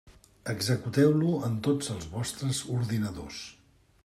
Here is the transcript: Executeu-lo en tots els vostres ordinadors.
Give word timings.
Executeu-lo 0.53 1.35
en 1.49 1.59
tots 1.69 1.93
els 1.97 2.09
vostres 2.17 2.63
ordinadors. 2.81 3.49